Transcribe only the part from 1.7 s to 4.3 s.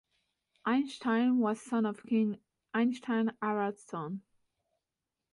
of King Eysteinn Haraldsson.